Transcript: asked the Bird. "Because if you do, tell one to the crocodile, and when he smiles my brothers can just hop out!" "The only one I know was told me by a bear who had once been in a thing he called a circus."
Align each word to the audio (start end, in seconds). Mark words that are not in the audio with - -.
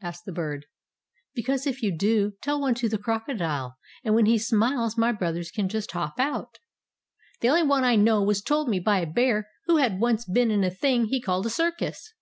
asked 0.00 0.24
the 0.24 0.30
Bird. 0.30 0.66
"Because 1.34 1.66
if 1.66 1.82
you 1.82 1.90
do, 1.90 2.34
tell 2.42 2.60
one 2.60 2.76
to 2.76 2.88
the 2.88 2.96
crocodile, 2.96 3.74
and 4.04 4.14
when 4.14 4.26
he 4.26 4.38
smiles 4.38 4.96
my 4.96 5.10
brothers 5.10 5.50
can 5.50 5.68
just 5.68 5.90
hop 5.90 6.14
out!" 6.20 6.60
"The 7.40 7.48
only 7.48 7.64
one 7.64 7.82
I 7.82 7.96
know 7.96 8.22
was 8.22 8.40
told 8.40 8.68
me 8.68 8.78
by 8.78 9.00
a 9.00 9.04
bear 9.12 9.48
who 9.66 9.78
had 9.78 9.98
once 9.98 10.26
been 10.26 10.52
in 10.52 10.62
a 10.62 10.70
thing 10.70 11.06
he 11.06 11.20
called 11.20 11.46
a 11.46 11.50
circus." 11.50 12.14